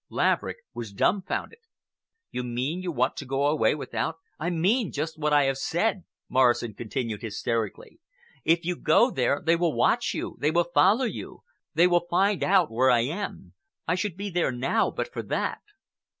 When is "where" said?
12.71-12.89